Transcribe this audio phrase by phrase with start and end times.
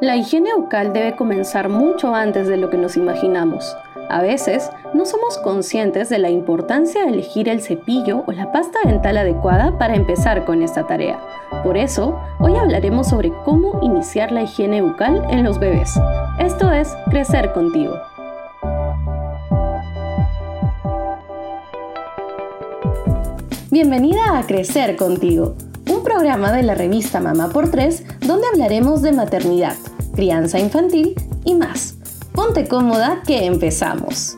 [0.00, 3.76] La higiene bucal debe comenzar mucho antes de lo que nos imaginamos.
[4.08, 8.78] A veces no somos conscientes de la importancia de elegir el cepillo o la pasta
[8.86, 11.20] dental adecuada para empezar con esta tarea.
[11.62, 15.92] Por eso, hoy hablaremos sobre cómo iniciar la higiene bucal en los bebés.
[16.38, 17.92] Esto es Crecer contigo.
[23.70, 25.56] Bienvenida a Crecer contigo
[25.90, 29.76] un programa de la revista Mamá por Tres donde hablaremos de maternidad,
[30.14, 31.14] crianza infantil
[31.44, 31.96] y más.
[32.32, 34.36] Ponte cómoda que empezamos.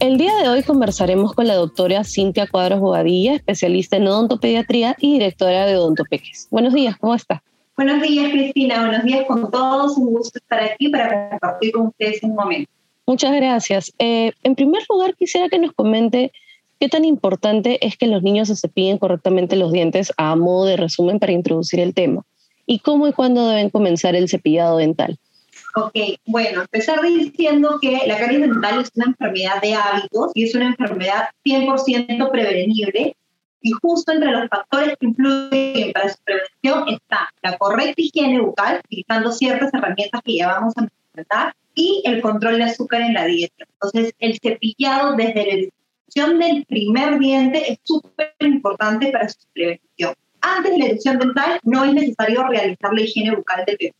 [0.00, 5.14] El día de hoy conversaremos con la doctora Cintia Cuadros Bobadilla, especialista en odontopediatría y
[5.14, 6.48] directora de Odontopeques.
[6.50, 7.42] Buenos días, ¿cómo está?
[7.76, 8.86] Buenos días, Cristina.
[8.86, 9.96] Buenos días con todos.
[9.96, 12.70] Un gusto estar aquí para compartir con ustedes un momento.
[13.06, 13.92] Muchas gracias.
[13.98, 16.32] Eh, en primer lugar, quisiera que nos comente
[16.80, 20.76] ¿Qué tan importante es que los niños se cepillen correctamente los dientes a modo de
[20.76, 22.24] resumen para introducir el tema?
[22.66, 25.18] ¿Y cómo y cuándo deben comenzar el cepillado dental?
[25.76, 25.94] Ok,
[26.26, 30.68] bueno, empezar diciendo que la caries dental es una enfermedad de hábitos y es una
[30.68, 33.16] enfermedad 100% prevenible.
[33.60, 38.80] Y justo entre los factores que influyen para su prevención está la correcta higiene bucal,
[38.84, 43.24] utilizando ciertas herramientas que ya vamos a tratar, y el control de azúcar en la
[43.24, 43.64] dieta.
[43.72, 45.72] Entonces, el cepillado desde el
[46.14, 50.14] del primer diente es súper importante para su prevención.
[50.44, 53.94] Antes de la erupción dental no es necesario realizar la higiene bucal del bebé.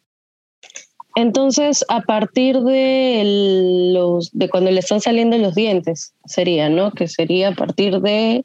[1.17, 6.91] Entonces, a partir de los de cuando le están saliendo los dientes, sería, ¿no?
[6.91, 8.45] Que sería a partir de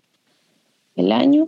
[0.96, 1.48] el año.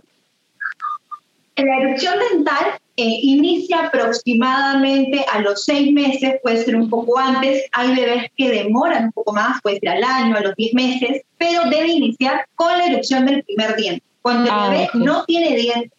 [1.56, 7.64] La erupción dental eh, inicia aproximadamente a los seis meses, puede ser un poco antes.
[7.72, 11.22] Hay bebés que demoran un poco más, puede ser al año, a los diez meses,
[11.38, 14.02] pero debe iniciar con la erupción del primer diente.
[14.22, 15.92] Cuando el ah, bebé no tiene dientes,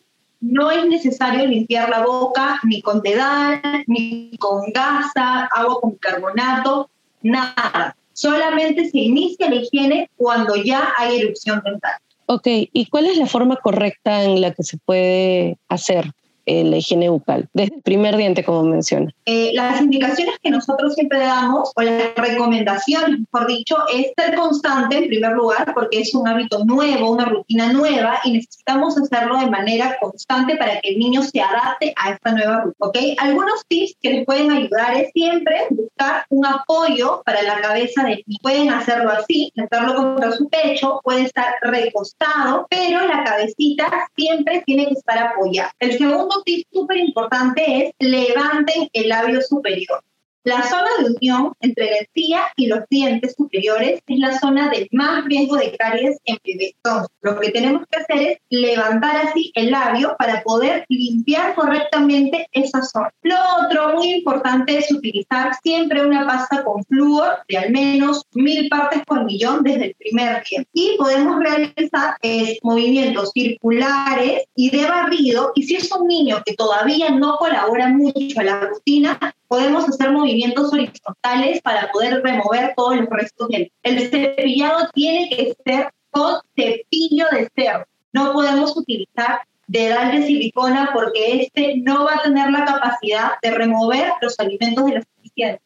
[0.44, 6.90] no es necesario limpiar la boca ni con dedal, ni con gasa, agua con carbonato,
[7.22, 7.96] nada.
[8.12, 11.94] Solamente se inicia la higiene cuando ya hay erupción dental.
[12.26, 16.12] Ok, ¿y cuál es la forma correcta en la que se puede hacer?
[16.46, 19.14] En la higiene bucal, desde el primer diente, como menciona?
[19.26, 24.98] Eh, las indicaciones que nosotros siempre damos, o las recomendaciones, mejor dicho, es ser constante
[24.98, 29.50] en primer lugar, porque es un hábito nuevo, una rutina nueva, y necesitamos hacerlo de
[29.50, 32.74] manera constante para que el niño se adapte a esta nueva rutina.
[32.80, 32.98] ¿ok?
[33.18, 38.24] Algunos tips que les pueden ayudar es siempre buscar un apoyo para la cabeza del
[38.26, 38.40] niño.
[38.42, 44.88] Pueden hacerlo así, hacerlo contra su pecho, puede estar recostado, pero la cabecita siempre tiene
[44.88, 45.72] que estar apoyada.
[45.80, 50.04] El segundo tip súper importante es levanten el labio superior.
[50.46, 54.90] La zona de unión entre la encía y los dientes superiores es la zona de
[54.92, 56.74] más riesgo de caries en bebés.
[56.84, 62.48] Entonces, lo que tenemos que hacer es levantar así el labio para poder limpiar correctamente
[62.52, 63.10] esa zona.
[63.22, 68.68] Lo otro muy importante es utilizar siempre una pasta con flúor de al menos mil
[68.68, 70.66] partes por millón desde el primer día.
[70.74, 72.18] Y podemos realizar
[72.64, 75.54] movimientos circulares y de barrido.
[75.56, 80.12] Y si es un niño que todavía no colabora mucho a la rutina, podemos hacer
[80.12, 83.48] movimientos horizontales para poder remover todos los restos.
[83.84, 87.86] El cepillado tiene que ser con cepillo de cerdo.
[88.14, 93.52] No podemos utilizar dedal de silicona porque este no va a tener la capacidad de
[93.52, 95.62] remover los alimentos de la superficie.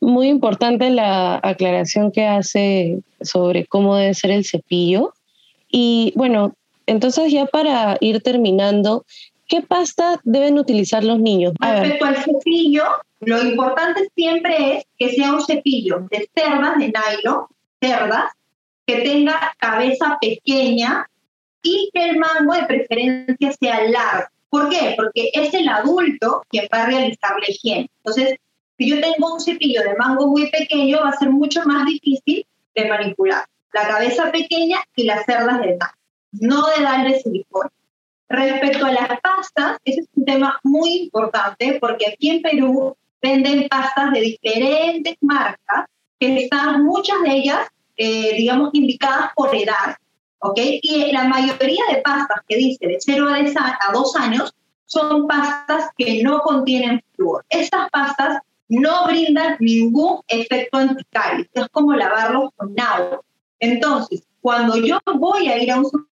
[0.00, 5.12] Muy importante la aclaración que hace sobre cómo debe ser el cepillo.
[5.68, 6.54] Y bueno,
[6.86, 9.04] entonces ya para ir terminando,
[9.52, 11.52] ¿Qué pasta deben utilizar los niños?
[11.60, 12.84] Respecto al cepillo,
[13.20, 17.44] lo importante siempre es que sea un cepillo de cerdas, de nylon,
[17.78, 18.32] cerdas,
[18.86, 21.06] que tenga cabeza pequeña
[21.62, 24.28] y que el mango de preferencia sea largo.
[24.48, 24.94] ¿Por qué?
[24.96, 27.90] Porque es el adulto quien va a realizar la higiene.
[27.98, 28.38] Entonces,
[28.78, 32.46] si yo tengo un cepillo de mango muy pequeño, va a ser mucho más difícil
[32.74, 33.44] de manipular.
[33.74, 35.90] La cabeza pequeña y las cerdas de nylon,
[36.40, 37.70] no de darle silicona.
[38.32, 43.68] Respecto a las pastas, ese es un tema muy importante porque aquí en Perú venden
[43.68, 45.84] pastas de diferentes marcas
[46.18, 49.96] que están muchas de ellas, eh, digamos, indicadas por edad.
[50.38, 50.58] ¿ok?
[50.80, 54.54] Y la mayoría de pastas que dice de 0 a 2 años
[54.86, 57.44] son pastas que no contienen flúor.
[57.50, 58.38] Estas pastas
[58.70, 63.20] no brindan ningún efecto anticaries, es como lavarlos con agua.
[63.60, 66.08] Entonces, cuando yo voy a ir a un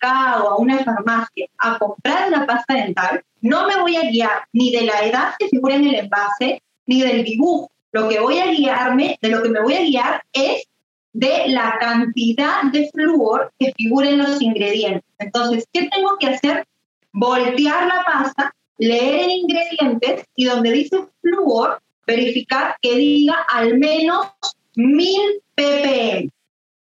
[0.00, 4.82] a una farmacia, a comprar una pasta dental, no me voy a guiar ni de
[4.82, 7.70] la edad que figura en el envase, ni del dibujo.
[7.92, 10.64] Lo que voy a guiarme, de lo que me voy a guiar es
[11.12, 15.04] de la cantidad de flúor que figura en los ingredientes.
[15.18, 16.66] Entonces, ¿qué tengo que hacer?
[17.12, 24.26] Voltear la pasta leer en ingredientes y donde dice flúor, verificar que diga al menos
[24.74, 26.30] 1000 ppm.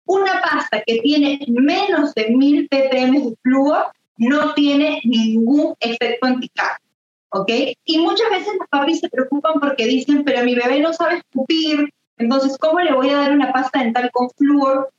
[0.07, 3.85] Una pasta que tiene menos de 1000 ppm de flúor
[4.17, 6.85] no tiene ningún efecto anticario.
[7.29, 7.51] ¿Ok?
[7.85, 11.89] Y muchas veces los papis se preocupan porque dicen, pero mi bebé no sabe escupir,
[12.17, 14.91] entonces, ¿cómo le voy a dar una pasta dental con flúor?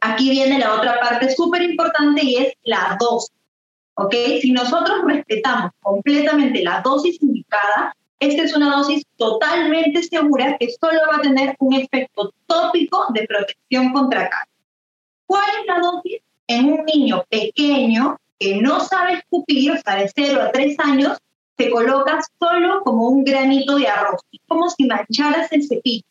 [0.00, 3.36] Aquí viene la otra parte súper importante y es la dosis.
[3.94, 4.14] ¿Ok?
[4.40, 11.00] Si nosotros respetamos completamente la dosis indicada, esta es una dosis totalmente segura que solo
[11.10, 14.54] va a tener un efecto tópico de protección contra cáncer.
[15.26, 16.20] ¿Cuál es la dosis?
[16.46, 21.18] En un niño pequeño que no sabe escupir, o sea, de 0 a 3 años,
[21.56, 26.04] se coloca solo como un granito de arroz, como si mancharas el cepillo,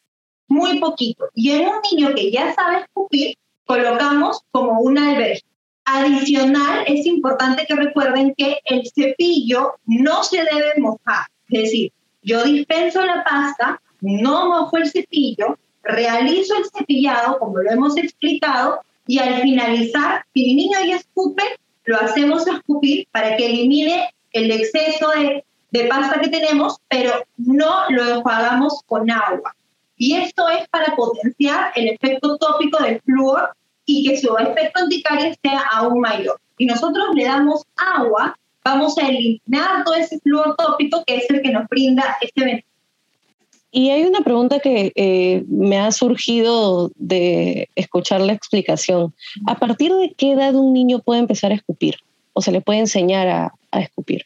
[0.48, 1.26] muy poquito.
[1.36, 3.36] Y en un niño que ya sabe escupir,
[3.66, 5.42] colocamos como un albergue.
[5.86, 11.92] Adicional, es importante que recuerden que el cepillo no se debe mojar, es decir,
[12.30, 18.82] yo dispenso la pasta, no mojo el cepillo, realizo el cepillado, como lo hemos explicado,
[19.08, 21.44] y al finalizar, si mi niño escupe,
[21.86, 25.44] lo hacemos escupir para que elimine el exceso de,
[25.88, 29.56] pasta que tenemos, pero no lo enjuagamos con agua.
[29.98, 33.56] Y esto es para potenciar el efecto tópico del flúor
[33.86, 36.40] y que su efecto anticario sea aún mayor.
[36.60, 38.38] Si nosotros le damos agua,
[38.70, 42.70] vamos a eliminar todo ese flúor tópico que es el que nos brinda este beneficio.
[43.72, 49.14] Y hay una pregunta que eh, me ha surgido de escuchar la explicación.
[49.46, 51.98] ¿A partir de qué edad un niño puede empezar a escupir
[52.34, 54.26] o se le puede enseñar a, a escupir?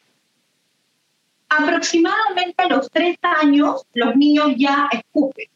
[1.50, 5.46] Aproximadamente a los tres años los niños ya escupen.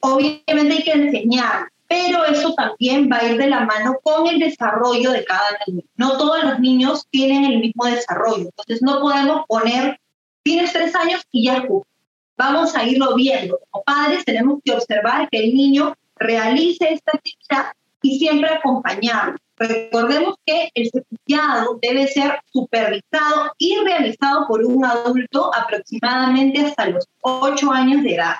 [0.00, 4.38] Obviamente hay que enseñar, pero eso también va a ir de la mano con el
[4.38, 5.82] desarrollo de cada niño.
[5.96, 10.00] No todos los niños tienen el mismo desarrollo, entonces no podemos poner,
[10.42, 11.66] tienes tres años y ya
[12.38, 13.58] Vamos a irlo viendo.
[13.70, 19.36] Como padres tenemos que observar que el niño realice esta actividad y siempre acompañarlo.
[19.56, 27.06] Recordemos que el cepillado debe ser supervisado y realizado por un adulto aproximadamente hasta los
[27.20, 28.36] 8 años de edad.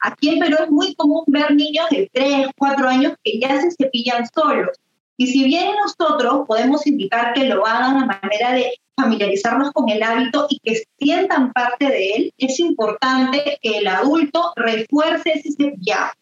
[0.00, 3.70] Aquí en Perú es muy común ver niños de 3, 4 años que ya se
[3.70, 4.76] cepillan solos.
[5.16, 10.02] Y si bien nosotros podemos indicar que lo hagan a manera de familiarizarnos con el
[10.02, 16.12] hábito y que sientan parte de él, es importante que el adulto refuerce ese cepillado.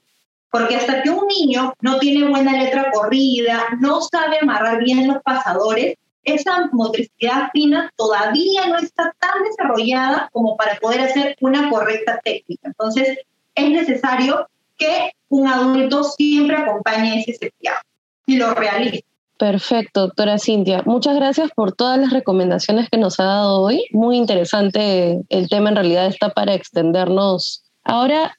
[0.50, 5.22] Porque hasta que un niño no tiene buena letra corrida, no sabe amarrar bien los
[5.22, 12.20] pasadores, esa motricidad fina todavía no está tan desarrollada como para poder hacer una correcta
[12.24, 12.68] técnica.
[12.68, 13.18] Entonces,
[13.58, 17.78] es necesario que un adulto siempre acompañe ese cepillado
[18.26, 19.04] y lo realice.
[19.38, 20.82] Perfecto, doctora Cintia.
[20.84, 23.84] Muchas gracias por todas las recomendaciones que nos ha dado hoy.
[23.92, 27.62] Muy interesante el tema, en realidad está para extendernos.
[27.84, 28.36] Ahora,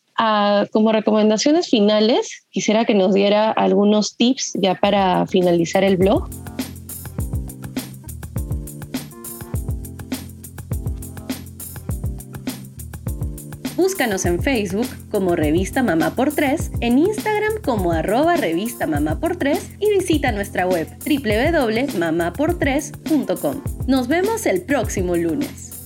[0.71, 6.27] como recomendaciones finales, quisiera que nos diera algunos tips ya para finalizar el blog.
[13.79, 19.37] Búscanos en Facebook como Revista Mamá por 3, en Instagram como arroba Revista Mamá por
[19.37, 23.63] 3 y visita nuestra web www.mamapor3.com.
[23.87, 25.85] Nos vemos el próximo lunes.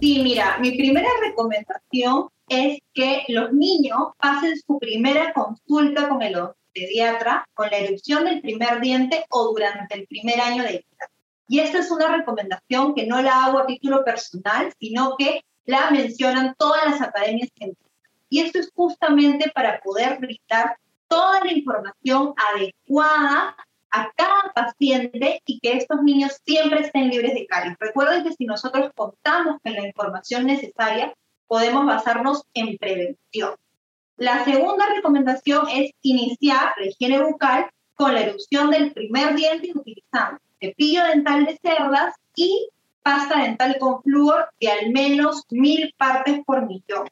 [0.00, 6.36] Sí, mira, mi primera recomendación es que los niños pasen su primera consulta con el
[6.72, 11.08] pediatra con la erupción del primer diente o durante el primer año de vida.
[11.48, 15.90] Y esta es una recomendación que no la hago a título personal, sino que la
[15.90, 17.88] mencionan todas las academias científicas.
[18.28, 20.76] Y esto es justamente para poder brindar
[21.08, 23.56] toda la información adecuada
[23.90, 27.76] a cada paciente y que estos niños siempre estén libres de caries.
[27.80, 31.14] Recuerden que si nosotros contamos con la información necesaria,
[31.46, 33.54] podemos basarnos en prevención.
[34.18, 40.38] La segunda recomendación es iniciar la higiene bucal con la erupción del primer diente utilizando
[40.60, 42.68] cepillo dental de cerdas y
[43.02, 47.08] pasta dental con flúor de al menos mil partes por millón.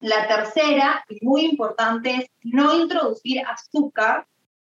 [0.00, 4.26] La tercera, y muy importante, es no introducir azúcar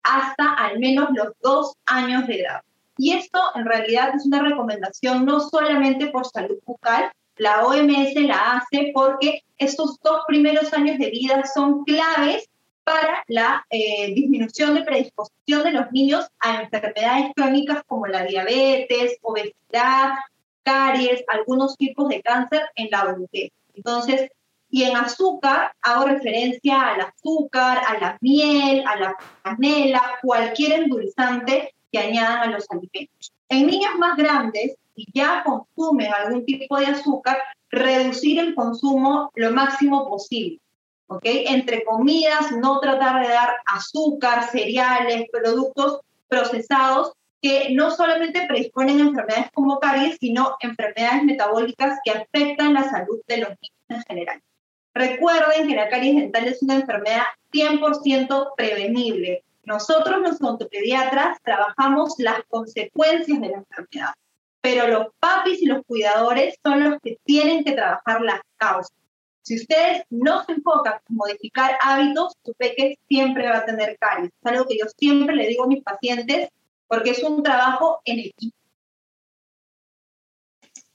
[0.03, 2.61] hasta al menos los dos años de edad.
[2.97, 8.53] Y esto en realidad es una recomendación no solamente por salud bucal, la OMS la
[8.53, 12.49] hace porque estos dos primeros años de vida son claves
[12.87, 19.17] para la eh, disminución de predisposición de los niños a enfermedades crónicas como la diabetes,
[19.23, 20.13] obesidad,
[20.63, 23.51] caries, algunos tipos de cáncer en la adultez.
[23.73, 24.31] Entonces,
[24.69, 31.73] y en azúcar hago referencia al azúcar, a la miel, a la canela, cualquier endulzante
[31.91, 33.33] que añadan a los alimentos.
[33.49, 37.37] En niños más grandes, si ya consumen algún tipo de azúcar,
[37.69, 40.61] reducir el consumo lo máximo posible.
[41.07, 41.23] ¿Ok?
[41.23, 49.03] Entre comidas, no tratar de dar azúcar, cereales, productos procesados que no solamente predisponen a
[49.03, 54.41] enfermedades como caries, sino enfermedades metabólicas que afectan la salud de los niños en general.
[54.93, 57.23] Recuerden que la caries dental es una enfermedad
[57.53, 59.43] 100% prevenible.
[59.63, 64.13] Nosotros los odontopediatras trabajamos las consecuencias de la enfermedad,
[64.61, 68.96] pero los papis y los cuidadores son los que tienen que trabajar las causas.
[69.47, 74.29] Si ustedes no se enfocan en modificar hábitos, su peque siempre va a tener caries.
[74.29, 76.49] Es algo que yo siempre le digo a mis pacientes
[76.85, 78.57] porque es un trabajo en equipo.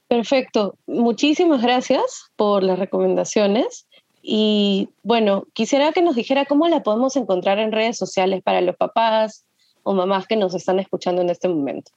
[0.07, 0.77] Perfecto.
[0.85, 3.87] Muchísimas gracias por las recomendaciones.
[4.21, 8.75] Y bueno, quisiera que nos dijera cómo la podemos encontrar en redes sociales para los
[8.75, 9.47] papás
[9.81, 11.91] o mamás que nos están escuchando en este momento.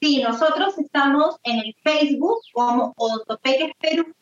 [0.00, 4.12] Sí, nosotros estamos en el Facebook como Odontopeques Perú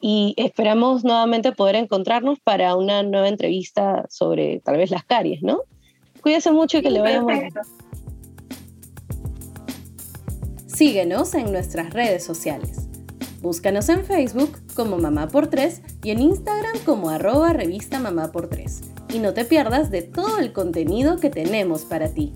[0.00, 5.60] y esperamos nuevamente poder encontrarnos para una nueva entrevista sobre tal vez las caries, ¿no?
[6.22, 7.52] Cuídese mucho y que le vaya muy bien.
[10.66, 12.88] Síguenos en nuestras redes sociales.
[13.42, 18.48] Búscanos en Facebook como Mamá por 3 y en Instagram como arroba revista Mamá por
[18.48, 18.80] 3.
[19.12, 22.32] Y no te pierdas de todo el contenido que tenemos para ti.